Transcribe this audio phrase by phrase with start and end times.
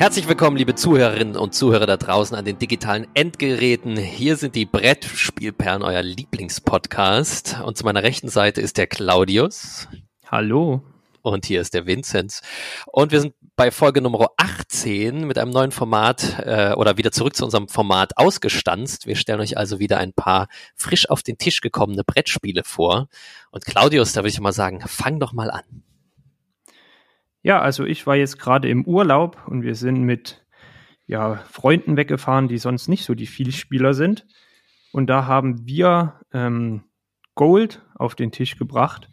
[0.00, 3.98] Herzlich willkommen, liebe Zuhörerinnen und Zuhörer da draußen an den digitalen Endgeräten.
[3.98, 7.60] Hier sind die Brettspielperlen, euer Lieblingspodcast.
[7.62, 9.88] Und zu meiner rechten Seite ist der Claudius.
[10.26, 10.82] Hallo.
[11.20, 12.40] Und hier ist der Vinzenz.
[12.86, 17.36] Und wir sind bei Folge Nummer 18 mit einem neuen Format äh, oder wieder zurück
[17.36, 19.06] zu unserem Format ausgestanzt.
[19.06, 23.08] Wir stellen euch also wieder ein paar frisch auf den Tisch gekommene Brettspiele vor.
[23.50, 25.82] Und Claudius, da würde ich mal sagen, fang doch mal an.
[27.42, 30.44] Ja, also ich war jetzt gerade im Urlaub und wir sind mit
[31.06, 34.26] ja, Freunden weggefahren, die sonst nicht so die Vielspieler sind.
[34.92, 36.84] Und da haben wir ähm,
[37.34, 39.10] Gold auf den Tisch gebracht.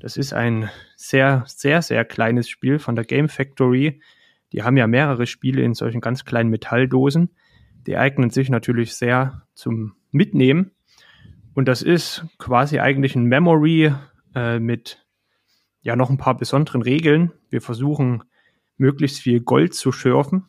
[0.00, 4.00] Das ist ein sehr, sehr, sehr kleines Spiel von der Game Factory.
[4.52, 7.30] Die haben ja mehrere Spiele in solchen ganz kleinen Metalldosen.
[7.86, 10.72] Die eignen sich natürlich sehr zum Mitnehmen.
[11.54, 13.92] Und das ist quasi eigentlich ein Memory
[14.34, 15.04] äh, mit
[15.80, 17.32] ja noch ein paar besonderen Regeln.
[17.50, 18.24] Wir versuchen
[18.76, 20.46] möglichst viel Gold zu schürfen.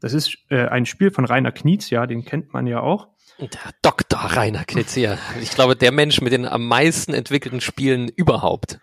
[0.00, 3.08] Das ist äh, ein Spiel von Rainer Knizia, den kennt man ja auch.
[3.38, 3.48] Der
[3.82, 4.18] Dr.
[4.18, 5.18] Rainer Knizia.
[5.40, 8.78] Ich glaube, der Mensch mit den am meisten entwickelten Spielen überhaupt.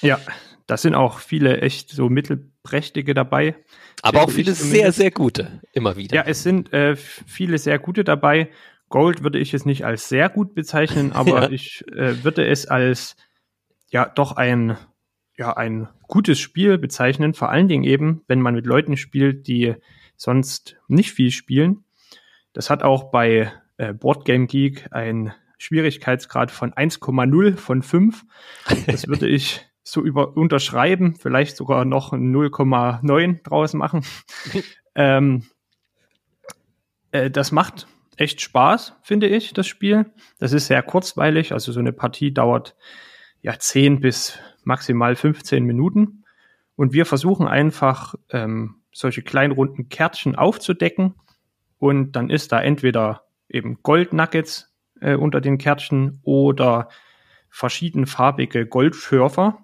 [0.00, 0.20] Ja,
[0.66, 3.56] da sind auch viele echt so mittelprächtige dabei.
[4.02, 6.16] Aber auch viele sehr, sehr gute, immer wieder.
[6.16, 8.50] Ja, es sind äh, viele sehr gute dabei.
[8.88, 11.50] Gold würde ich jetzt nicht als sehr gut bezeichnen, aber ja.
[11.50, 13.16] ich äh, würde es als
[13.90, 14.76] ja doch ein
[15.40, 19.74] ja, ein gutes Spiel bezeichnen, vor allen Dingen eben, wenn man mit Leuten spielt, die
[20.14, 21.82] sonst nicht viel spielen.
[22.52, 28.22] Das hat auch bei äh, Boardgame Geek einen Schwierigkeitsgrad von 1,0 von 5.
[28.86, 34.04] Das würde ich so über unterschreiben, vielleicht sogar noch 0,9 draus machen.
[34.94, 35.46] ähm,
[37.12, 37.86] äh, das macht
[38.18, 40.04] echt Spaß, finde ich, das Spiel.
[40.38, 42.76] Das ist sehr kurzweilig, also so eine Partie dauert
[43.40, 46.24] ja 10 bis maximal 15 Minuten.
[46.76, 51.14] Und wir versuchen einfach, ähm, solche kleinen runden Kärtchen aufzudecken.
[51.78, 56.88] Und dann ist da entweder eben Goldnuggets äh, unter den Kärtchen oder
[57.48, 59.58] verschiedenfarbige Goldschürfer.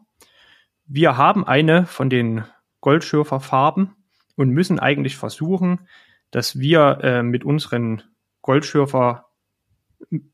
[0.87, 2.45] Wir haben eine von den
[2.81, 3.95] Goldschürferfarben
[4.37, 5.89] und müssen eigentlich versuchen,
[6.31, 8.03] dass wir äh, mit unseren
[8.43, 9.27] Goldschürfer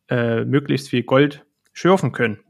[0.08, 2.40] äh, möglichst viel Gold schürfen können.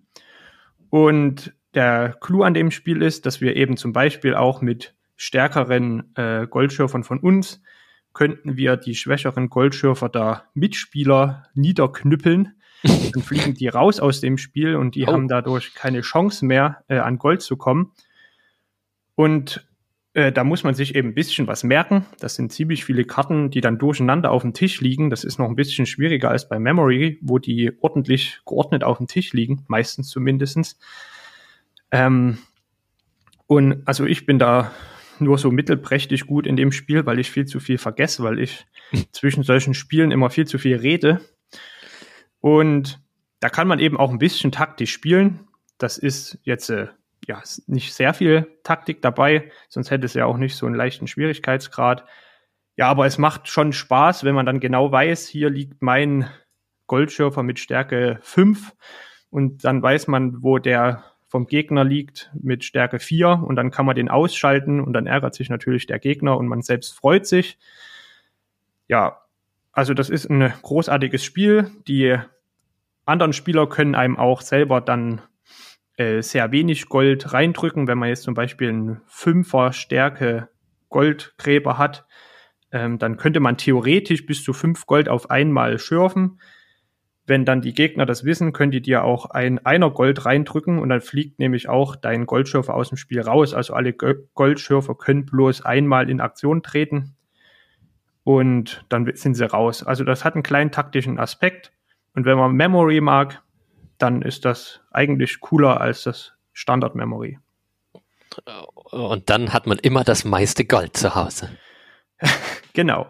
[0.90, 6.14] Und der Clou an dem Spiel ist, dass wir eben zum Beispiel auch mit stärkeren
[6.16, 7.62] äh, Goldschürfern von uns
[8.12, 12.54] könnten wir die schwächeren Goldschürfer der Mitspieler niederknüppeln.
[12.82, 15.12] Dann fliegen die raus aus dem Spiel und die oh.
[15.12, 17.92] haben dadurch keine Chance mehr, äh, an Gold zu kommen.
[19.14, 19.66] Und
[20.14, 22.04] äh, da muss man sich eben ein bisschen was merken.
[22.18, 25.10] Das sind ziemlich viele Karten, die dann durcheinander auf dem Tisch liegen.
[25.10, 29.06] Das ist noch ein bisschen schwieriger als bei Memory, wo die ordentlich geordnet auf dem
[29.06, 30.78] Tisch liegen, meistens zumindestens.
[31.92, 32.38] Ähm,
[33.46, 34.72] und also ich bin da
[35.18, 38.66] nur so mittelprächtig gut in dem Spiel, weil ich viel zu viel vergesse, weil ich
[39.12, 41.20] zwischen solchen Spielen immer viel zu viel rede.
[42.40, 43.00] Und
[43.40, 45.40] da kann man eben auch ein bisschen taktisch spielen.
[45.78, 46.88] Das ist jetzt äh,
[47.26, 51.06] ja nicht sehr viel Taktik dabei, sonst hätte es ja auch nicht so einen leichten
[51.06, 52.04] Schwierigkeitsgrad.
[52.76, 56.28] Ja, aber es macht schon Spaß, wenn man dann genau weiß, hier liegt mein
[56.86, 58.72] Goldschürfer mit Stärke 5
[59.30, 63.86] und dann weiß man, wo der vom Gegner liegt mit Stärke 4 und dann kann
[63.86, 67.58] man den ausschalten und dann ärgert sich natürlich der Gegner und man selbst freut sich.
[68.86, 69.22] Ja,
[69.72, 71.70] also das ist ein großartiges Spiel.
[71.88, 72.18] Die
[73.06, 75.22] anderen Spieler können einem auch selber dann
[75.96, 80.50] äh, sehr wenig Gold reindrücken, wenn man jetzt zum Beispiel einen Fünfer Stärke
[80.90, 82.04] Goldgräber hat,
[82.72, 86.42] ähm, dann könnte man theoretisch bis zu fünf Gold auf einmal schürfen.
[87.32, 90.90] Wenn dann die Gegner das wissen, können die dir auch ein einer Gold reindrücken und
[90.90, 93.54] dann fliegt nämlich auch dein Goldschürfer aus dem Spiel raus.
[93.54, 97.16] Also alle Goldschürfer können bloß einmal in Aktion treten
[98.22, 99.82] und dann sind sie raus.
[99.82, 101.72] Also das hat einen kleinen taktischen Aspekt.
[102.14, 103.40] Und wenn man Memory mag,
[103.96, 107.38] dann ist das eigentlich cooler als das Standard Memory.
[108.90, 111.48] Und dann hat man immer das meiste Gold zu Hause.
[112.74, 113.06] genau.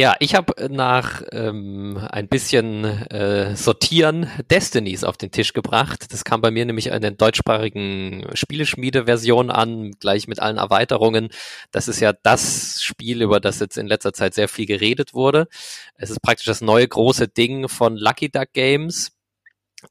[0.00, 6.12] Ja, ich habe nach ähm, ein bisschen äh, Sortieren Destinies auf den Tisch gebracht.
[6.12, 11.30] Das kam bei mir nämlich in den deutschsprachigen Spieleschmiede-Version an, gleich mit allen Erweiterungen.
[11.72, 15.48] Das ist ja das Spiel, über das jetzt in letzter Zeit sehr viel geredet wurde.
[15.96, 19.17] Es ist praktisch das neue große Ding von Lucky Duck Games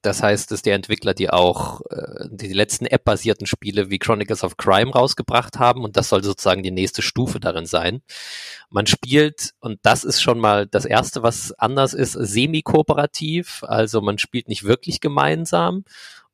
[0.02, 4.58] das heißt, dass die Entwickler, die auch äh, die letzten App-basierten Spiele wie Chronicles of
[4.58, 8.02] Crime rausgebracht haben und das soll sozusagen die nächste Stufe darin sein.
[8.70, 14.18] Man spielt, und das ist schon mal das Erste, was anders ist, semi-kooperativ, also man
[14.18, 15.86] spielt nicht wirklich gemeinsam.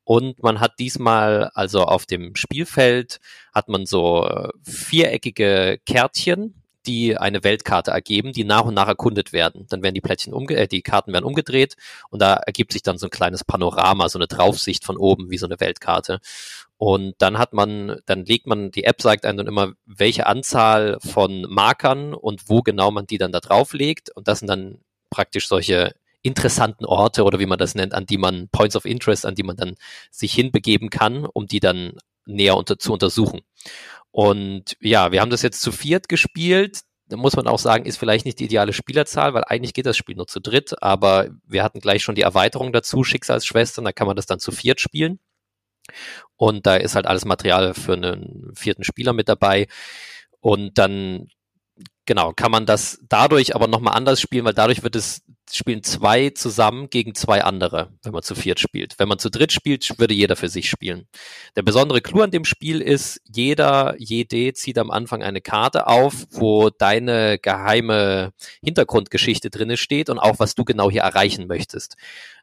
[0.06, 3.20] Und man hat diesmal, also auf dem Spielfeld,
[3.54, 9.32] hat man so äh, viereckige Kärtchen, die eine Weltkarte ergeben, die nach und nach erkundet
[9.32, 9.66] werden.
[9.68, 11.76] Dann werden die Plättchen umge äh, die Karten werden umgedreht
[12.10, 15.38] und da ergibt sich dann so ein kleines Panorama, so eine Draufsicht von oben, wie
[15.38, 16.20] so eine Weltkarte.
[16.76, 20.98] Und dann hat man, dann legt man, die App sagt einem dann immer, welche Anzahl
[21.00, 24.10] von Markern und wo genau man die dann da drauflegt.
[24.14, 24.78] Und das sind dann
[25.08, 29.26] praktisch solche interessanten Orte oder wie man das nennt, an die man Points of Interest,
[29.26, 29.76] an die man dann
[30.10, 33.42] sich hinbegeben kann, um die dann näher unter, zu untersuchen.
[34.14, 36.82] Und ja, wir haben das jetzt zu viert gespielt.
[37.08, 39.96] Da muss man auch sagen, ist vielleicht nicht die ideale Spielerzahl, weil eigentlich geht das
[39.96, 44.06] Spiel nur zu dritt, aber wir hatten gleich schon die Erweiterung dazu, Schicksalsschwestern, da kann
[44.06, 45.18] man das dann zu viert spielen.
[46.36, 49.66] Und da ist halt alles Material für einen vierten Spieler mit dabei.
[50.38, 51.26] Und dann,
[52.06, 56.30] genau, kann man das dadurch aber nochmal anders spielen, weil dadurch wird es spielen zwei
[56.30, 58.98] zusammen gegen zwei andere, wenn man zu viert spielt.
[58.98, 61.06] Wenn man zu dritt spielt, würde jeder für sich spielen.
[61.56, 66.26] Der besondere Clou an dem Spiel ist, jeder, jede zieht am Anfang eine Karte auf,
[66.30, 68.32] wo deine geheime
[68.62, 71.96] Hintergrundgeschichte drinne steht und auch was du genau hier erreichen möchtest.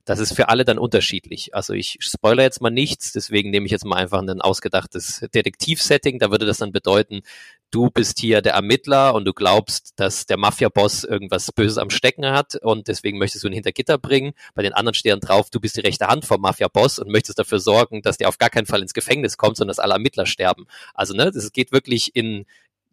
[0.06, 1.54] Das ist für alle dann unterschiedlich.
[1.54, 6.20] Also ich spoilere jetzt mal nichts, deswegen nehme ich jetzt mal einfach ein ausgedachtes Detektivsetting.
[6.20, 7.22] Da würde das dann bedeuten,
[7.72, 12.26] du bist hier der Ermittler und du glaubst, dass der Mafia-Boss irgendwas Böses am Stecken
[12.26, 14.34] hat und deswegen möchtest du ihn hinter Gitter bringen.
[14.54, 17.40] Bei den anderen steht dann drauf, du bist die rechte Hand vom Mafia-Boss und möchtest
[17.40, 20.26] dafür sorgen, dass der auf gar keinen Fall ins Gefängnis kommt, sondern dass alle Ermittler
[20.26, 20.68] sterben.
[20.94, 22.46] Also ne, das geht wirklich in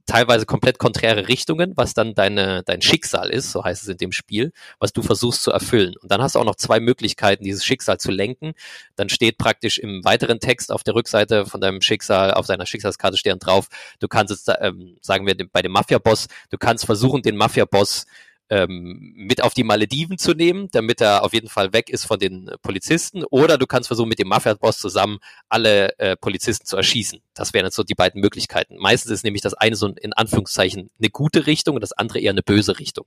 [0.09, 4.11] teilweise komplett konträre Richtungen, was dann deine, dein Schicksal ist, so heißt es in dem
[4.11, 5.95] Spiel, was du versuchst zu erfüllen.
[6.01, 8.55] Und dann hast du auch noch zwei Möglichkeiten, dieses Schicksal zu lenken.
[8.97, 13.19] Dann steht praktisch im weiteren Text auf der Rückseite von deinem Schicksal, auf deiner Schicksalskarte
[13.19, 13.69] steht drauf,
[14.01, 18.07] du kannst jetzt, ähm, sagen wir bei dem Mafia-Boss, du kannst versuchen, den Mafia-Boss
[18.51, 22.19] ähm, mit auf die Malediven zu nehmen, damit er auf jeden Fall weg ist von
[22.19, 23.25] den äh, Polizisten.
[23.25, 25.19] Oder du kannst versuchen, mit dem Mafia-Boss zusammen
[25.49, 27.21] alle äh, Polizisten zu erschießen.
[27.35, 28.77] Das wären jetzt so die beiden Möglichkeiten.
[28.79, 32.31] Meistens ist nämlich das eine so in Anführungszeichen eine gute Richtung und das andere eher
[32.31, 33.07] eine böse Richtung.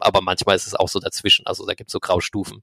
[0.00, 1.46] Aber manchmal ist es auch so dazwischen.
[1.46, 2.62] Also da gibt es so Graustufen.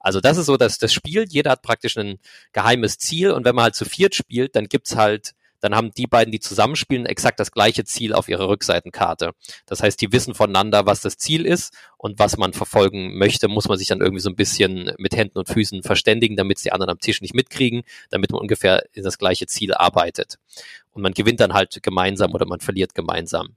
[0.00, 1.26] Also das ist so dass das Spiel.
[1.28, 2.18] Jeder hat praktisch ein
[2.52, 6.06] geheimes Ziel und wenn man halt zu viert spielt, dann gibt's halt dann haben die
[6.06, 9.32] beiden, die zusammenspielen, exakt das gleiche Ziel auf ihrer Rückseitenkarte.
[9.66, 13.68] Das heißt, die wissen voneinander, was das Ziel ist und was man verfolgen möchte, muss
[13.68, 16.72] man sich dann irgendwie so ein bisschen mit Händen und Füßen verständigen, damit es die
[16.72, 20.38] anderen am Tisch nicht mitkriegen, damit man ungefähr in das gleiche Ziel arbeitet.
[20.92, 23.56] Und man gewinnt dann halt gemeinsam oder man verliert gemeinsam.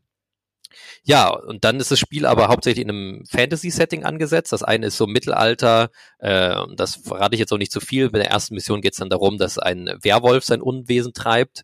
[1.04, 4.52] Ja, und dann ist das Spiel aber hauptsächlich in einem Fantasy-Setting angesetzt.
[4.52, 5.90] Das eine ist so Mittelalter,
[6.20, 8.10] äh, das verrate ich jetzt auch nicht zu viel.
[8.10, 11.64] Bei der ersten Mission geht es dann darum, dass ein Werwolf sein Unwesen treibt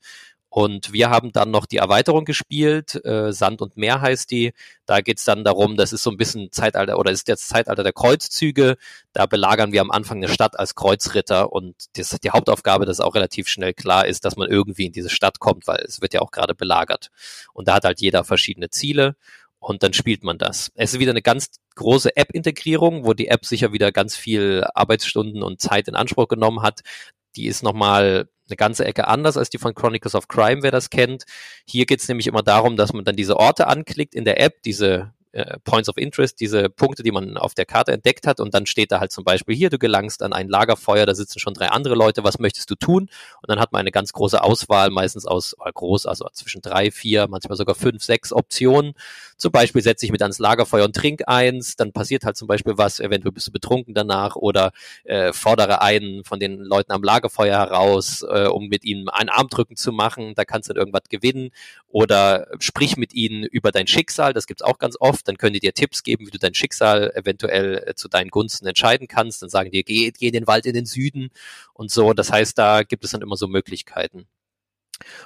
[0.50, 4.54] und wir haben dann noch die Erweiterung gespielt, äh, Sand und Meer heißt die.
[4.88, 7.94] Da geht's dann darum, das ist so ein bisschen Zeitalter oder ist jetzt Zeitalter der
[7.94, 8.78] Kreuzzüge.
[9.14, 13.14] Da belagern wir am Anfang eine Stadt als Kreuzritter und das, die Hauptaufgabe, das auch
[13.14, 16.22] relativ schnell klar ist, dass man irgendwie in diese Stadt kommt, weil es wird ja
[16.22, 17.10] auch gerade belagert.
[17.54, 19.16] Und da hat halt jeder verschiedene Ziele
[19.60, 20.72] und dann spielt man das.
[20.76, 25.44] Es ist wieder eine ganz große App-Integrierung, wo die App sicher wieder ganz viel Arbeitsstunden
[25.44, 26.82] und Zeit in Anspruch genommen hat.
[27.36, 30.90] Die ist nochmal eine ganze Ecke anders als die von Chronicles of Crime, wer das
[30.90, 31.26] kennt.
[31.68, 34.62] Hier geht es nämlich immer darum, dass man dann diese Orte anklickt in der App,
[34.64, 38.40] diese äh, Points of Interest, diese Punkte, die man auf der Karte entdeckt hat.
[38.40, 41.40] Und dann steht da halt zum Beispiel hier, du gelangst an ein Lagerfeuer, da sitzen
[41.40, 43.04] schon drei andere Leute, was möchtest du tun?
[43.42, 46.92] Und dann hat man eine ganz große Auswahl, meistens aus, oder groß, also zwischen drei,
[46.92, 48.94] vier, manchmal sogar fünf, sechs Optionen.
[49.38, 52.78] Zum Beispiel setze ich mit ans Lagerfeuer und trink eins, dann passiert halt zum Beispiel
[52.78, 54.72] was, eventuell bist du betrunken danach oder
[55.04, 59.76] äh, fordere einen von den Leuten am Lagerfeuer heraus, äh, um mit ihnen ein Armdrücken
[59.76, 61.52] zu machen, da kannst du dann irgendwas gewinnen
[61.88, 65.60] oder sprich mit ihnen über dein Schicksal, das gibt's auch ganz oft, dann können die
[65.60, 69.50] dir Tipps geben, wie du dein Schicksal eventuell äh, zu deinen Gunsten entscheiden kannst, dann
[69.50, 71.32] sagen die, geh, geh in den Wald in den Süden
[71.74, 74.28] und so, das heißt, da gibt es dann immer so Möglichkeiten.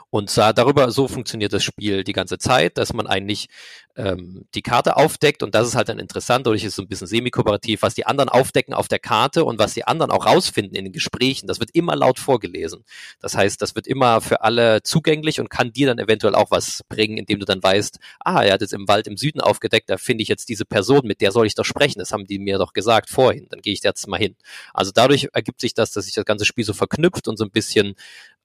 [0.09, 3.49] Und darüber, so funktioniert das Spiel die ganze Zeit, dass man eigentlich
[3.95, 6.87] ähm, die Karte aufdeckt und das ist halt dann interessant, dadurch ist es so ein
[6.87, 10.75] bisschen semi-kooperativ, was die anderen aufdecken auf der Karte und was die anderen auch rausfinden
[10.75, 12.83] in den Gesprächen, das wird immer laut vorgelesen.
[13.19, 16.83] Das heißt, das wird immer für alle zugänglich und kann dir dann eventuell auch was
[16.89, 19.97] bringen, indem du dann weißt, ah, er hat jetzt im Wald im Süden aufgedeckt, da
[19.97, 22.57] finde ich jetzt diese Person, mit der soll ich doch sprechen, das haben die mir
[22.57, 24.35] doch gesagt vorhin, dann gehe ich jetzt mal hin.
[24.73, 27.51] Also dadurch ergibt sich das, dass sich das ganze Spiel so verknüpft und so ein
[27.51, 27.95] bisschen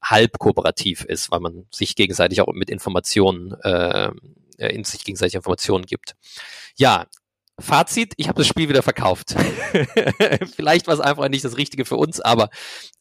[0.02, 4.10] halb kooperativ ist, weil man sich gegenseitig auch mit Informationen, äh,
[4.66, 6.14] in sich gegenseitig Informationen gibt.
[6.76, 7.06] Ja,
[7.60, 9.34] Fazit, ich habe das Spiel wieder verkauft.
[10.54, 12.50] Vielleicht war es einfach nicht das Richtige für uns, aber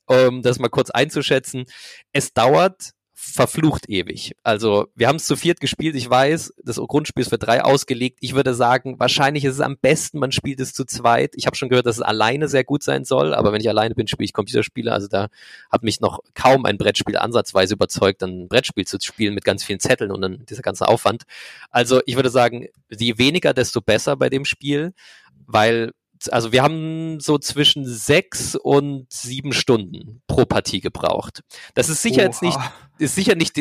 [0.08, 1.66] um das mal kurz einzuschätzen,
[2.12, 4.36] es dauert verflucht ewig.
[4.44, 8.20] Also wir haben es zu viert gespielt, ich weiß, das Grundspiel ist für drei ausgelegt.
[8.22, 11.34] Ich würde sagen, wahrscheinlich ist es am besten, man spielt es zu zweit.
[11.36, 13.96] Ich habe schon gehört, dass es alleine sehr gut sein soll, aber wenn ich alleine
[13.96, 14.94] bin, spiele ich Computerspiele.
[14.94, 15.30] Also da
[15.72, 19.80] hat mich noch kaum ein Brettspiel ansatzweise überzeugt, ein Brettspiel zu spielen mit ganz vielen
[19.80, 21.24] Zetteln und dann dieser ganze Aufwand.
[21.72, 24.94] Also ich würde sagen, je weniger, desto besser bei dem Spiel,
[25.48, 25.92] weil
[26.30, 31.42] also wir haben so zwischen sechs und sieben Stunden pro Partie gebraucht.
[31.74, 32.26] Das ist sicher Oha.
[32.26, 32.60] jetzt nicht,
[32.98, 33.56] ist sicher nicht,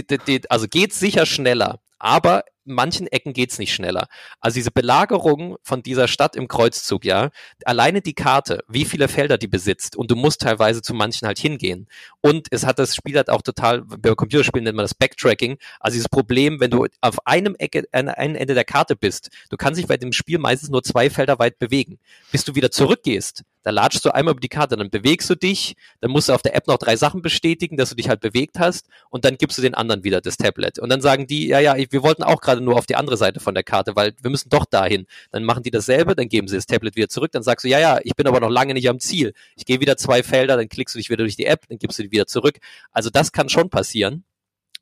[0.51, 4.09] also geht sicher schneller, aber manchen Ecken geht's nicht schneller.
[4.41, 7.31] Also diese Belagerung von dieser Stadt im Kreuzzug, ja,
[7.65, 11.39] alleine die Karte, wie viele Felder die besitzt und du musst teilweise zu manchen halt
[11.39, 11.89] hingehen.
[12.21, 15.95] Und es hat das Spiel halt auch total, bei Computerspielen nennt man das Backtracking, also
[15.95, 19.79] dieses Problem, wenn du auf einem Ecke, an einem Ende der Karte bist, du kannst
[19.79, 21.99] dich bei dem Spiel meistens nur zwei Felder weit bewegen.
[22.33, 25.75] Bis du wieder zurückgehst, da latschst du einmal über die Karte, dann bewegst du dich,
[26.01, 28.61] dann musst du auf der App noch drei Sachen bestätigen, dass du dich halt bewegt
[28.61, 30.79] hast und dann gibst du den anderen wieder das Tablet.
[30.79, 33.41] Und dann sagen die, ja, ja, wir wollten auch gerade nur auf die andere Seite
[33.41, 35.07] von der Karte, weil wir müssen doch dahin.
[35.31, 37.79] Dann machen die dasselbe, dann geben sie das Tablet wieder zurück, dann sagst du, ja,
[37.79, 39.33] ja, ich bin aber noch lange nicht am Ziel.
[39.57, 41.99] Ich gehe wieder zwei Felder, dann klickst du dich wieder durch die App, dann gibst
[41.99, 42.59] du die wieder zurück.
[42.93, 44.25] Also das kann schon passieren.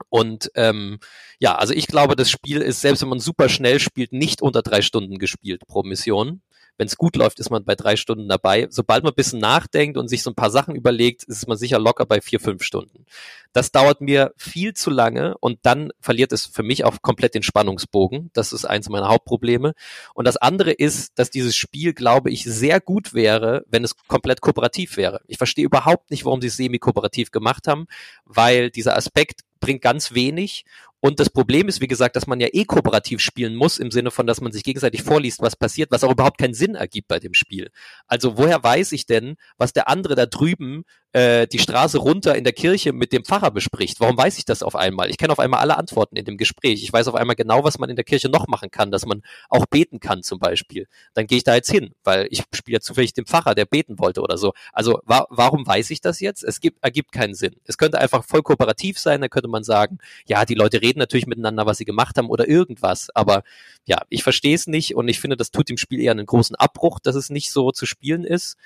[0.09, 0.99] Und ähm,
[1.39, 4.63] ja, also ich glaube, das Spiel ist, selbst wenn man super schnell spielt, nicht unter
[4.63, 6.43] drei Stunden gespielt pro Mission.
[6.77, 8.67] Wenn es gut läuft, ist man bei drei Stunden dabei.
[8.71, 11.79] Sobald man ein bisschen nachdenkt und sich so ein paar Sachen überlegt, ist man sicher
[11.79, 13.07] locker bei vier, fünf Stunden.
[13.53, 17.45] Das dauert mir viel zu lange und dann verliert es für mich auch komplett den
[17.45, 18.31] Spannungsbogen.
[18.33, 19.75] Das ist eins meiner Hauptprobleme.
[20.15, 24.41] Und das andere ist, dass dieses Spiel, glaube ich, sehr gut wäre, wenn es komplett
[24.41, 25.21] kooperativ wäre.
[25.29, 27.87] Ich verstehe überhaupt nicht, warum sie es semi-kooperativ gemacht haben,
[28.25, 30.65] weil dieser Aspekt bringt ganz wenig
[31.05, 34.11] und das Problem ist, wie gesagt, dass man ja eh kooperativ spielen muss, im Sinne
[34.11, 37.19] von, dass man sich gegenseitig vorliest, was passiert, was auch überhaupt keinen Sinn ergibt bei
[37.19, 37.71] dem Spiel.
[38.07, 40.85] Also woher weiß ich denn, was der andere da drüben
[41.15, 44.01] äh, die Straße runter in der Kirche mit dem Pfarrer bespricht.
[44.01, 45.11] Warum weiß ich das auf einmal?
[45.11, 46.83] Ich kenne auf einmal alle Antworten in dem Gespräch.
[46.83, 49.23] Ich weiß auf einmal genau, was man in der Kirche noch machen kann, dass man
[49.49, 50.89] auch beten kann zum Beispiel.
[51.15, 54.01] Dann gehe ich da jetzt hin, weil ich spiele ja zufällig den Pfarrer, der beten
[54.01, 54.55] wollte oder so.
[54.73, 56.43] Also wa warum weiß ich das jetzt?
[56.43, 57.55] Es gibt, ergibt keinen Sinn.
[57.65, 61.29] Es könnte einfach voll kooperativ sein, da könnte man sagen, ja, die Leute reden natürlich
[61.29, 63.11] miteinander, was sie gemacht haben oder irgendwas.
[63.15, 63.45] Aber
[63.85, 66.57] ja, ich verstehe es nicht und ich finde, das tut dem Spiel eher einen großen
[66.57, 68.57] Abbruch, dass es nicht so zu spielen ist.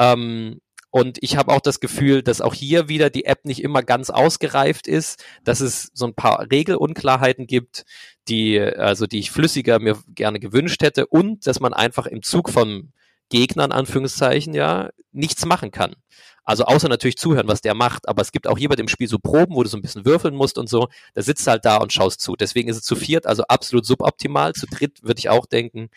[0.00, 0.60] Ähm,
[0.92, 4.10] und ich habe auch das Gefühl, dass auch hier wieder die App nicht immer ganz
[4.10, 7.86] ausgereift ist, dass es so ein paar Regelunklarheiten gibt,
[8.28, 12.50] die, also die ich flüssiger mir gerne gewünscht hätte und dass man einfach im Zug
[12.50, 12.92] von
[13.30, 15.96] Gegnern, Anführungszeichen, ja, nichts machen kann.
[16.44, 19.08] Also außer natürlich zuhören, was der macht, aber es gibt auch hier bei dem Spiel
[19.08, 20.88] so Proben, wo du so ein bisschen würfeln musst und so.
[21.14, 22.36] Da sitzt halt da und schaust zu.
[22.36, 24.52] Deswegen ist es zu viert, also absolut suboptimal.
[24.52, 25.88] Zu dritt würde ich auch denken.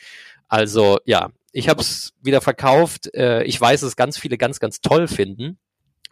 [0.48, 3.14] Also ja, ich habe es wieder verkauft.
[3.14, 5.58] Äh, ich weiß, dass ganz viele ganz, ganz toll finden.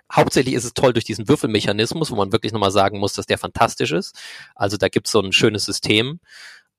[0.09, 3.37] Hauptsächlich ist es toll durch diesen Würfelmechanismus, wo man wirklich nochmal sagen muss, dass der
[3.37, 4.17] fantastisch ist.
[4.55, 6.21] Also da gibt es so ein schönes System.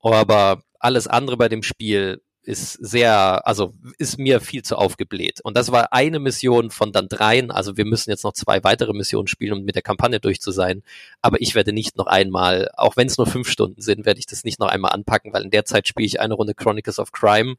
[0.00, 5.40] Aber alles andere bei dem Spiel ist sehr, also ist mir viel zu aufgebläht.
[5.42, 7.50] Und das war eine Mission von dann dreien.
[7.50, 10.50] Also wir müssen jetzt noch zwei weitere Missionen spielen, um mit der Kampagne durch zu
[10.50, 10.82] sein.
[11.22, 14.26] Aber ich werde nicht noch einmal, auch wenn es nur fünf Stunden sind, werde ich
[14.26, 17.12] das nicht noch einmal anpacken, weil in der Zeit spiele ich eine Runde Chronicles of
[17.12, 17.56] Crime.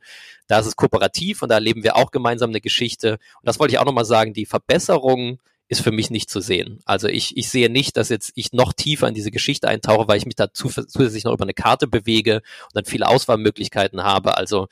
[0.47, 3.13] Da ist es kooperativ und da erleben wir auch gemeinsam eine Geschichte.
[3.13, 6.79] Und das wollte ich auch nochmal sagen, die Verbesserung ist für mich nicht zu sehen.
[6.85, 10.17] Also ich, ich sehe nicht, dass jetzt ich noch tiefer in diese Geschichte eintauche, weil
[10.17, 14.37] ich mich da zusätzlich noch über eine Karte bewege und dann viele Auswahlmöglichkeiten habe.
[14.37, 14.67] Also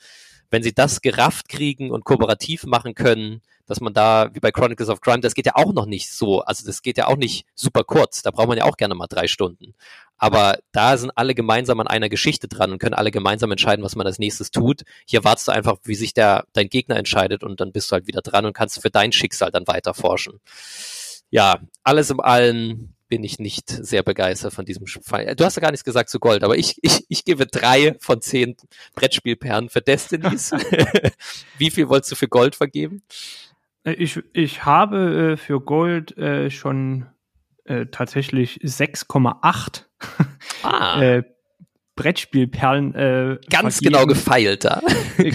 [0.54, 4.88] wenn sie das gerafft kriegen und kooperativ machen können, dass man da, wie bei Chronicles
[4.88, 7.44] of Crime, das geht ja auch noch nicht so, also das geht ja auch nicht
[7.56, 9.74] super kurz, da braucht man ja auch gerne mal drei Stunden.
[10.16, 13.96] Aber da sind alle gemeinsam an einer Geschichte dran und können alle gemeinsam entscheiden, was
[13.96, 14.82] man als nächstes tut.
[15.06, 18.06] Hier wartest du einfach, wie sich der, dein Gegner entscheidet und dann bist du halt
[18.06, 20.38] wieder dran und kannst für dein Schicksal dann weiter forschen.
[21.30, 25.34] Ja, alles im Allen bin ich nicht sehr begeistert von diesem Fall.
[25.36, 28.20] Du hast ja gar nichts gesagt zu Gold, aber ich, ich, ich gebe drei von
[28.20, 28.56] zehn
[28.94, 30.52] Brettspielperlen für Destinies.
[31.58, 33.02] Wie viel wolltest du für Gold vergeben?
[33.84, 37.06] Ich, ich habe äh, für Gold äh, schon
[37.64, 39.84] äh, tatsächlich 6,8
[40.62, 41.02] ah.
[41.02, 41.22] äh,
[41.94, 42.94] Brettspielperlen.
[42.94, 43.92] Äh, ganz vergeben.
[43.92, 44.82] genau gefeilt da.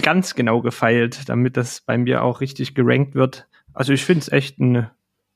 [0.02, 3.46] ganz genau gefeilt, damit das bei mir auch richtig gerankt wird.
[3.72, 4.90] Also ich finde es echt ein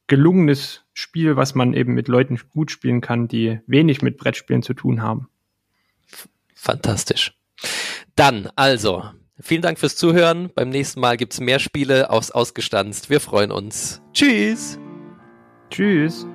[0.07, 4.75] gelungenes Spiel, was man eben mit Leuten gut spielen kann, die wenig mit Brettspielen zu
[4.75, 5.29] tun haben.
[6.55, 7.33] Fantastisch.
[8.17, 9.05] Dann, also,
[9.41, 10.51] vielen Dank fürs Zuhören.
[10.55, 13.11] Beim nächsten Mal gibt's mehr Spiele aufs Ausgestanzt.
[13.11, 14.03] Wir freuen uns.
[14.13, 14.79] Tschüss.
[15.71, 16.27] Tschüss.